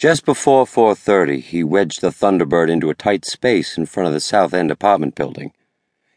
Just 0.00 0.24
before 0.24 0.64
4:30, 0.64 1.42
he 1.42 1.62
wedged 1.62 2.00
the 2.00 2.08
Thunderbird 2.08 2.70
into 2.70 2.88
a 2.88 2.94
tight 2.94 3.26
space 3.26 3.76
in 3.76 3.84
front 3.84 4.06
of 4.06 4.14
the 4.14 4.20
South 4.20 4.54
End 4.54 4.70
apartment 4.70 5.14
building. 5.14 5.52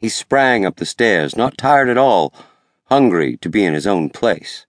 He 0.00 0.08
sprang 0.08 0.66
up 0.66 0.78
the 0.78 0.84
stairs, 0.84 1.36
not 1.36 1.56
tired 1.56 1.88
at 1.88 1.96
all, 1.96 2.34
hungry 2.86 3.36
to 3.36 3.48
be 3.48 3.64
in 3.64 3.74
his 3.74 3.86
own 3.86 4.10
place. 4.10 4.66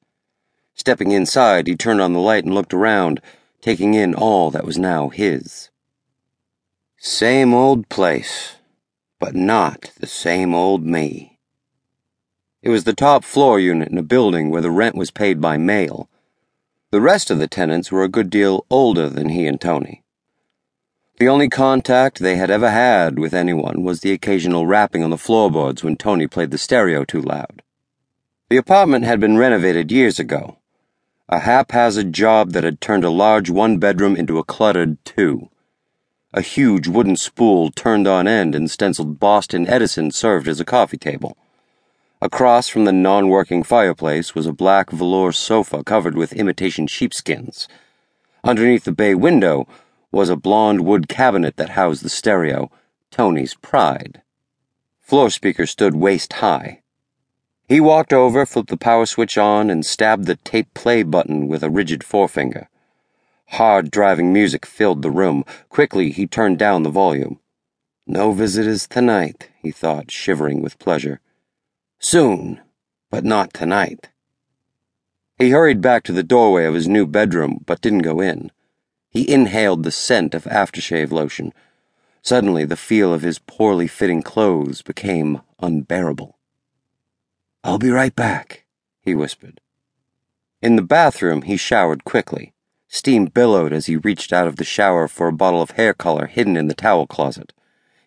Stepping 0.75 1.09
inside, 1.09 1.65
he 1.65 1.75
turned 1.75 2.01
on 2.01 2.13
the 2.13 2.19
light 2.19 2.43
and 2.43 2.53
looked 2.53 2.71
around, 2.71 3.19
taking 3.61 3.95
in 3.95 4.13
all 4.13 4.51
that 4.51 4.63
was 4.63 4.77
now 4.77 5.09
his. 5.09 5.71
Same 6.99 7.51
old 7.51 7.89
place, 7.89 8.57
but 9.17 9.33
not 9.33 9.91
the 9.99 10.05
same 10.05 10.53
old 10.53 10.85
me. 10.85 11.39
It 12.61 12.69
was 12.69 12.83
the 12.83 12.93
top 12.93 13.23
floor 13.23 13.59
unit 13.59 13.89
in 13.89 13.97
a 13.97 14.03
building 14.03 14.51
where 14.51 14.61
the 14.61 14.69
rent 14.69 14.93
was 14.93 15.09
paid 15.09 15.41
by 15.41 15.57
mail 15.57 16.07
the 16.91 17.01
rest 17.01 17.29
of 17.29 17.37
the 17.37 17.47
tenants 17.47 17.91
were 17.91 18.03
a 18.03 18.09
good 18.09 18.29
deal 18.29 18.65
older 18.69 19.09
than 19.09 19.29
he 19.29 19.45
and 19.45 19.61
Tony. 19.61 20.03
The 21.19 21.27
only 21.27 21.49
contact 21.49 22.19
they 22.19 22.37
had 22.37 22.49
ever 22.49 22.71
had 22.71 23.19
with 23.19 23.33
anyone 23.33 23.83
was 23.83 23.99
the 23.99 24.11
occasional 24.11 24.65
rapping 24.65 25.03
on 25.03 25.09
the 25.09 25.17
floorboards 25.17 25.83
when 25.83 25.97
Tony 25.97 26.25
played 26.27 26.49
the 26.49 26.57
stereo 26.57 27.03
too 27.03 27.21
loud. 27.21 27.61
The 28.49 28.57
apartment 28.57 29.05
had 29.05 29.19
been 29.19 29.37
renovated 29.37 29.91
years 29.91 30.17
ago, 30.17 30.57
a 31.27 31.39
haphazard 31.39 32.11
job 32.11 32.53
that 32.53 32.63
had 32.63 32.81
turned 32.81 33.03
a 33.03 33.11
large 33.11 33.51
one 33.51 33.77
bedroom 33.77 34.15
into 34.15 34.39
a 34.39 34.43
cluttered 34.43 34.97
two. 35.05 35.49
A 36.33 36.41
huge 36.41 36.87
wooden 36.87 37.15
spool 37.15 37.69
turned 37.69 38.07
on 38.07 38.27
end 38.27 38.55
and 38.55 38.71
stenciled 38.71 39.19
Boston 39.19 39.67
Edison 39.67 40.09
served 40.09 40.47
as 40.47 40.59
a 40.59 40.65
coffee 40.65 40.97
table. 40.97 41.37
Across 42.21 42.67
from 42.67 42.83
the 42.83 42.91
non 42.91 43.29
working 43.29 43.63
fireplace 43.63 44.35
was 44.35 44.45
a 44.45 44.51
black 44.51 44.91
velour 44.91 45.31
sofa 45.31 45.85
covered 45.85 46.17
with 46.17 46.33
imitation 46.33 46.85
sheepskins. 46.85 47.69
Underneath 48.43 48.83
the 48.83 48.91
bay 48.91 49.15
window 49.15 49.69
was 50.11 50.27
a 50.27 50.35
blond 50.35 50.81
wood 50.81 51.07
cabinet 51.07 51.55
that 51.55 51.71
housed 51.71 52.03
the 52.03 52.09
stereo, 52.09 52.69
Tony's 53.09 53.53
pride. 53.53 54.21
Floor 54.99 55.29
speaker 55.29 55.65
stood 55.65 55.95
waist 55.95 56.33
high. 56.33 56.81
He 57.69 57.79
walked 57.79 58.11
over, 58.11 58.45
flipped 58.45 58.69
the 58.69 58.75
power 58.75 59.05
switch 59.05 59.37
on, 59.37 59.69
and 59.69 59.85
stabbed 59.85 60.25
the 60.25 60.35
tape 60.35 60.73
play 60.73 61.03
button 61.03 61.47
with 61.47 61.63
a 61.63 61.69
rigid 61.69 62.03
forefinger. 62.03 62.67
Hard 63.51 63.91
driving 63.91 64.33
music 64.33 64.65
filled 64.65 65.03
the 65.03 65.11
room. 65.11 65.45
Quickly, 65.69 66.11
he 66.11 66.27
turned 66.27 66.59
down 66.59 66.83
the 66.83 66.89
volume. 66.89 67.39
No 68.05 68.33
visitors 68.33 68.87
tonight, 68.87 69.49
he 69.61 69.71
thought, 69.71 70.11
shivering 70.11 70.61
with 70.61 70.79
pleasure. 70.79 71.21
Soon, 71.99 72.61
but 73.11 73.25
not 73.25 73.53
tonight. 73.53 74.09
He 75.37 75.49
hurried 75.49 75.81
back 75.81 76.03
to 76.03 76.13
the 76.13 76.23
doorway 76.23 76.65
of 76.65 76.73
his 76.73 76.87
new 76.87 77.05
bedroom, 77.05 77.63
but 77.65 77.81
didn't 77.81 77.99
go 77.99 78.21
in. 78.21 78.51
He 79.09 79.29
inhaled 79.29 79.83
the 79.83 79.91
scent 79.91 80.33
of 80.33 80.45
aftershave 80.45 81.11
lotion. 81.11 81.53
Suddenly, 82.21 82.65
the 82.65 82.77
feel 82.77 83.13
of 83.13 83.21
his 83.21 83.39
poorly 83.39 83.87
fitting 83.87 84.21
clothes 84.21 84.81
became 84.81 85.41
unbearable. 85.59 86.37
I'll 87.63 87.79
be 87.79 87.89
right 87.89 88.15
back, 88.15 88.65
he 89.01 89.13
whispered. 89.13 89.59
In 90.61 90.77
the 90.77 90.81
bathroom, 90.81 91.43
he 91.43 91.57
showered 91.57 92.05
quickly. 92.05 92.53
Steam 92.87 93.25
billowed 93.25 93.73
as 93.73 93.85
he 93.85 93.97
reached 93.97 94.31
out 94.33 94.47
of 94.47 94.55
the 94.55 94.63
shower 94.63 95.07
for 95.07 95.27
a 95.27 95.33
bottle 95.33 95.61
of 95.61 95.71
hair 95.71 95.93
color 95.93 96.27
hidden 96.27 96.55
in 96.55 96.67
the 96.67 96.73
towel 96.73 97.07
closet. 97.07 97.53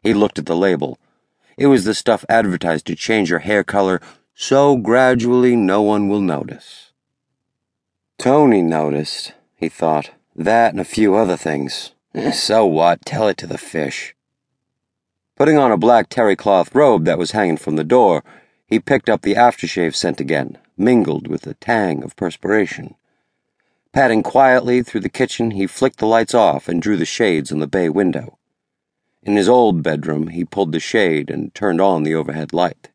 He 0.02 0.14
looked 0.14 0.38
at 0.38 0.46
the 0.46 0.56
label. 0.56 0.98
It 1.56 1.66
was 1.66 1.84
the 1.84 1.94
stuff 1.94 2.24
advertised 2.28 2.86
to 2.86 2.96
change 2.96 3.30
your 3.30 3.40
hair 3.40 3.64
color 3.64 4.00
so 4.34 4.76
gradually 4.76 5.56
no 5.56 5.82
one 5.82 6.08
will 6.08 6.20
notice. 6.20 6.92
Tony 8.18 8.62
noticed, 8.62 9.34
he 9.56 9.68
thought, 9.68 10.10
that 10.34 10.72
and 10.72 10.80
a 10.80 10.84
few 10.84 11.14
other 11.14 11.36
things. 11.36 11.92
So 12.32 12.66
what? 12.66 13.04
Tell 13.06 13.28
it 13.28 13.38
to 13.38 13.46
the 13.46 13.56
fish. 13.56 14.14
Putting 15.36 15.56
on 15.56 15.72
a 15.72 15.78
black 15.78 16.08
terry 16.08 16.36
cloth 16.36 16.74
robe 16.74 17.04
that 17.06 17.18
was 17.18 17.30
hanging 17.30 17.56
from 17.56 17.76
the 17.76 17.84
door, 17.84 18.22
he 18.66 18.78
picked 18.78 19.08
up 19.08 19.22
the 19.22 19.34
aftershave 19.34 19.94
scent 19.94 20.20
again, 20.20 20.58
mingled 20.76 21.26
with 21.26 21.42
the 21.42 21.54
tang 21.54 22.02
of 22.04 22.16
perspiration. 22.16 22.94
Padding 23.92 24.22
quietly 24.22 24.82
through 24.82 25.00
the 25.00 25.08
kitchen, 25.08 25.52
he 25.52 25.66
flicked 25.66 25.98
the 25.98 26.06
lights 26.06 26.34
off 26.34 26.68
and 26.68 26.82
drew 26.82 26.96
the 26.96 27.04
shades 27.04 27.50
on 27.50 27.60
the 27.60 27.66
bay 27.66 27.88
window. 27.88 28.38
In 29.22 29.36
his 29.36 29.48
old 29.48 29.82
bedroom, 29.82 30.28
he 30.28 30.44
pulled 30.44 30.72
the 30.72 30.80
shade 30.80 31.30
and 31.30 31.54
turned 31.54 31.80
on 31.80 32.02
the 32.02 32.14
overhead 32.14 32.52
light. 32.52 32.90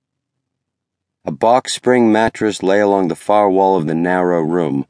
A 1.24 1.32
box 1.32 1.74
spring 1.74 2.12
mattress 2.12 2.62
lay 2.62 2.80
along 2.80 3.08
the 3.08 3.16
far 3.16 3.50
wall 3.50 3.78
of 3.78 3.88
the 3.88 3.96
narrow 3.96 4.42
room. 4.42 4.86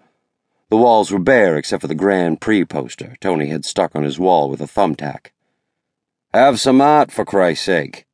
The 0.70 0.78
walls 0.78 1.12
were 1.12 1.20
bare 1.20 1.58
except 1.58 1.82
for 1.82 1.88
the 1.88 1.96
Grand 1.96 2.42
Prix 2.42 2.66
poster 2.66 3.16
Tony 3.22 3.48
had 3.48 3.66
stuck 3.66 3.96
on 3.96 4.04
his 4.04 4.20
wall 4.20 4.50
with 4.50 4.62
a 4.62 4.68
thumbtack. 4.68 5.32
Have 6.34 6.60
some 6.60 6.82
art, 6.82 7.12
for 7.12 7.24
Christ's 7.24 7.66
sake. 7.66 8.06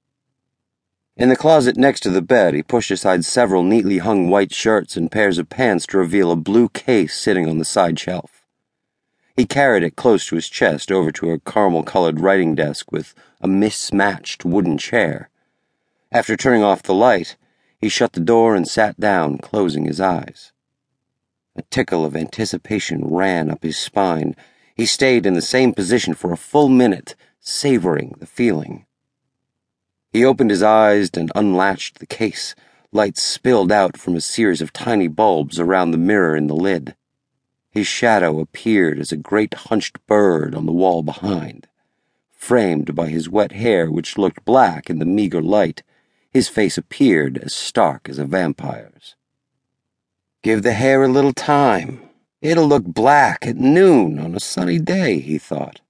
In 1.16 1.30
the 1.30 1.36
closet 1.36 1.78
next 1.78 2.02
to 2.02 2.10
the 2.10 2.22
bed, 2.22 2.54
he 2.54 2.64
pushed 2.64 2.92
aside 2.92 3.24
several 3.24 3.64
neatly 3.64 4.00
hung 4.00 4.30
white 4.30 4.54
shirts 4.54 4.98
and 4.98 5.12
pairs 5.12 5.38
of 5.38 5.50
pants 5.50 5.86
to 5.88 5.98
reveal 5.98 6.32
a 6.32 6.36
blue 6.36 6.70
case 6.70 7.18
sitting 7.18 7.48
on 7.48 7.58
the 7.58 7.66
side 7.66 8.00
shelf. 8.00 8.43
He 9.36 9.46
carried 9.46 9.82
it 9.84 9.96
close 9.96 10.28
to 10.28 10.36
his 10.36 10.48
chest 10.48 10.92
over 10.92 11.12
to 11.12 11.32
a 11.32 11.40
caramel 11.40 11.84
colored 11.84 12.20
writing 12.20 12.54
desk 12.54 12.92
with 12.92 13.16
a 13.42 13.48
mismatched 13.48 14.46
wooden 14.46 14.78
chair. 14.78 15.30
After 16.12 16.38
turning 16.38 16.64
off 16.64 16.84
the 16.84 16.94
light, 16.94 17.36
he 17.82 17.90
shut 17.90 18.14
the 18.14 18.20
door 18.20 18.56
and 18.56 18.68
sat 18.68 19.00
down, 19.00 19.40
closing 19.40 19.86
his 19.86 20.00
eyes. 20.00 20.52
A 21.56 21.64
tickle 21.64 22.06
of 22.06 22.16
anticipation 22.16 23.04
ran 23.06 23.50
up 23.50 23.64
his 23.64 23.78
spine. 23.78 24.36
He 24.76 24.86
stayed 24.86 25.26
in 25.26 25.34
the 25.34 25.42
same 25.42 25.74
position 25.74 26.14
for 26.14 26.32
a 26.32 26.38
full 26.38 26.70
minute, 26.70 27.16
savoring 27.40 28.14
the 28.20 28.28
feeling. 28.28 28.86
He 30.12 30.24
opened 30.24 30.52
his 30.52 30.64
eyes 30.64 31.10
and 31.16 31.32
unlatched 31.36 31.98
the 31.98 32.06
case. 32.06 32.54
Light 32.92 33.18
spilled 33.18 33.72
out 33.72 33.98
from 33.98 34.16
a 34.16 34.22
series 34.22 34.62
of 34.62 34.72
tiny 34.72 35.08
bulbs 35.08 35.60
around 35.60 35.90
the 35.90 35.98
mirror 35.98 36.36
in 36.36 36.46
the 36.46 36.56
lid. 36.56 36.96
His 37.74 37.88
shadow 37.88 38.40
appeared 38.40 39.00
as 39.00 39.12
a 39.12 39.18
great 39.18 39.56
hunched 39.56 39.98
bird 40.06 40.54
on 40.54 40.68
the 40.68 40.72
wall 40.72 41.02
behind. 41.02 41.68
Framed 42.32 42.94
by 42.94 43.08
his 43.08 43.28
wet 43.28 43.54
hair, 43.54 43.90
which 43.90 44.16
looked 44.16 44.46
black 44.46 44.92
in 44.92 45.00
the 45.00 45.06
meager 45.06 45.42
light, 45.42 45.82
his 46.30 46.48
face 46.48 46.78
appeared 46.78 47.40
as 47.40 47.56
stark 47.56 48.08
as 48.08 48.20
a 48.20 48.26
vampire's. 48.26 49.16
Give 50.44 50.62
the 50.62 50.74
hair 50.74 51.02
a 51.02 51.08
little 51.08 51.34
time. 51.34 52.00
It'll 52.44 52.68
look 52.68 52.84
black 52.84 53.48
at 53.48 53.58
noon 53.58 54.20
on 54.20 54.36
a 54.36 54.40
sunny 54.40 54.78
day, 54.78 55.20
he 55.20 55.40
thought. 55.40 55.82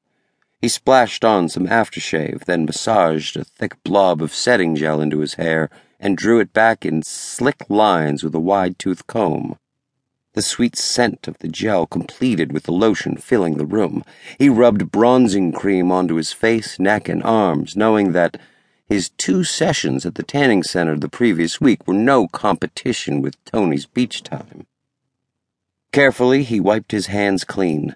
He 0.62 0.70
splashed 0.70 1.26
on 1.26 1.50
some 1.50 1.68
aftershave, 1.68 2.46
then 2.46 2.64
massaged 2.64 3.36
a 3.36 3.44
thick 3.44 3.84
blob 3.84 4.22
of 4.22 4.34
setting 4.34 4.78
gel 4.78 5.02
into 5.02 5.20
his 5.20 5.34
hair 5.34 5.70
and 6.00 6.16
drew 6.18 6.40
it 6.40 6.54
back 6.54 6.86
in 6.86 7.04
slick 7.04 7.66
lines 7.68 8.24
with 8.24 8.34
a 8.34 8.40
wide 8.40 8.80
toothed 8.80 9.08
comb. 9.08 9.58
The 10.34 10.42
sweet 10.42 10.76
scent 10.76 11.28
of 11.28 11.38
the 11.40 11.48
gel 11.48 11.86
completed 11.86 12.52
with 12.52 12.64
the 12.64 12.72
lotion 12.72 13.18
filling 13.18 13.58
the 13.58 13.66
room. 13.66 14.04
He 14.40 14.50
rubbed 14.50 14.92
bronzing 14.92 15.52
cream 15.52 15.92
onto 15.92 16.16
his 16.16 16.34
face, 16.34 16.80
neck, 16.80 17.08
and 17.08 17.24
arms, 17.24 17.76
knowing 17.76 18.14
that 18.14 18.38
his 18.88 19.10
two 19.10 19.44
sessions 19.44 20.06
at 20.06 20.16
the 20.16 20.24
tanning 20.24 20.64
center 20.64 20.98
the 20.98 21.08
previous 21.08 21.62
week 21.62 21.88
were 21.88 21.94
no 21.94 22.28
competition 22.28 23.22
with 23.22 23.44
Tony's 23.46 23.86
beach 23.86 24.24
time. 24.24 24.66
Carefully, 25.92 26.42
he 26.44 26.60
wiped 26.60 26.92
his 26.92 27.08
hands 27.08 27.44
clean. 27.44 27.96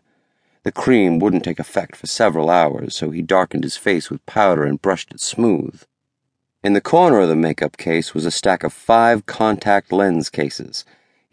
The 0.63 0.71
cream 0.71 1.17
wouldn't 1.17 1.43
take 1.43 1.59
effect 1.59 1.95
for 1.95 2.05
several 2.05 2.51
hours, 2.51 2.95
so 2.95 3.09
he 3.09 3.23
darkened 3.23 3.63
his 3.63 3.77
face 3.77 4.11
with 4.11 4.25
powder 4.27 4.63
and 4.63 4.81
brushed 4.81 5.11
it 5.11 5.21
smooth. 5.21 5.81
In 6.63 6.73
the 6.73 6.81
corner 6.81 7.19
of 7.19 7.29
the 7.29 7.35
makeup 7.35 7.77
case 7.77 8.13
was 8.13 8.25
a 8.25 8.31
stack 8.31 8.63
of 8.63 8.73
five 8.73 9.25
contact 9.25 9.91
lens 9.91 10.29
cases. 10.29 10.85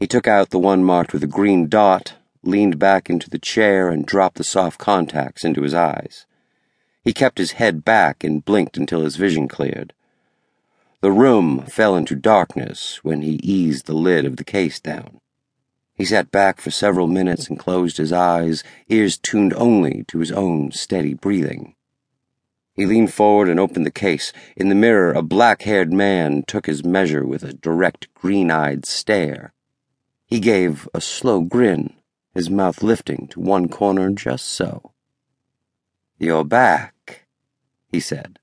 He 0.05 0.09
took 0.09 0.29
out 0.29 0.51
the 0.51 0.59
one 0.59 0.85
marked 0.85 1.15
with 1.15 1.25
a 1.25 1.27
green 1.27 1.67
dot, 1.67 2.13
leaned 2.43 2.79
back 2.79 3.09
into 3.09 3.31
the 3.31 3.39
chair, 3.39 3.89
and 3.89 4.05
dropped 4.05 4.37
the 4.37 4.45
soft 4.45 4.79
contacts 4.79 5.47
into 5.47 5.63
his 5.63 5.73
eyes. 5.73 6.27
He 7.03 7.15
kept 7.15 7.39
his 7.39 7.53
head 7.53 7.87
back 7.87 8.23
and 8.23 8.45
blinked 8.45 8.77
until 8.77 9.01
his 9.01 9.17
vision 9.17 9.49
cleared. 9.49 9.95
The 11.01 11.11
room 11.11 11.61
fell 11.61 11.97
into 11.97 12.17
darkness 12.17 13.03
when 13.03 13.23
he 13.23 13.41
eased 13.43 13.87
the 13.87 13.95
lid 13.95 14.27
of 14.27 14.37
the 14.37 14.45
case 14.45 14.79
down. 14.79 15.21
He 15.95 16.05
sat 16.05 16.31
back 16.31 16.61
for 16.61 16.71
several 16.71 17.07
minutes 17.07 17.49
and 17.49 17.59
closed 17.59 17.97
his 17.97 18.13
eyes, 18.13 18.63
ears 18.91 19.17
tuned 19.17 19.55
only 19.55 20.05
to 20.09 20.19
his 20.19 20.33
own 20.33 20.71
steady 20.73 21.15
breathing. 21.15 21.77
He 22.75 22.85
leaned 22.85 23.15
forward 23.15 23.49
and 23.49 23.59
opened 23.59 23.87
the 23.87 23.91
case. 23.91 24.35
In 24.55 24.69
the 24.69 24.75
mirror, 24.75 25.15
a 25.15 25.23
black 25.23 25.63
haired 25.63 25.95
man 25.95 26.43
took 26.47 26.67
his 26.67 26.85
measure 26.85 27.25
with 27.25 27.43
a 27.43 27.55
direct, 27.55 28.13
green 28.13 28.51
eyed 28.51 28.85
stare. 28.85 29.55
He 30.35 30.41
gave 30.41 30.89
a 30.93 31.01
slow 31.01 31.43
grin, 31.43 31.95
his 32.35 32.51
mouth 32.51 32.83
lifting 32.83 33.29
to 33.29 33.39
one 33.39 33.69
corner 33.69 34.11
just 34.11 34.47
so. 34.47 34.91
You're 36.19 36.43
back, 36.43 37.29
he 37.93 38.01
said. 38.01 38.41